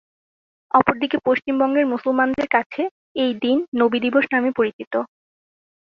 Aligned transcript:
অপরদিকে 0.71 1.17
পশ্চিমবঙ্গের 1.27 1.85
মুসলমানদের 1.85 2.47
কাছে 2.47 2.81
এই 3.15 3.31
দিন 3.43 3.57
নবী 3.75 3.97
দিবস 3.99 4.25
নামে 4.33 4.51
পরিচিত। 4.51 4.93